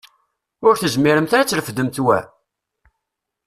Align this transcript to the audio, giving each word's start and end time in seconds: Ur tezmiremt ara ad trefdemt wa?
Ur 0.67 0.73
tezmiremt 0.75 1.31
ara 1.37 1.41
ad 1.43 1.49
trefdemt 1.49 1.97
wa? 2.05 2.17